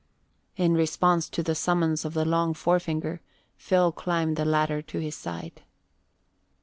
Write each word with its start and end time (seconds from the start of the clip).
In 0.57 0.73
response 0.73 1.29
to 1.29 1.43
the 1.43 1.53
summons 1.53 2.05
of 2.05 2.15
the 2.15 2.25
long 2.25 2.55
forefinger, 2.55 3.21
Phil 3.55 3.91
climbed 3.91 4.35
the 4.35 4.45
ladder 4.45 4.81
to 4.81 4.97
his 4.97 5.13
side. 5.15 5.61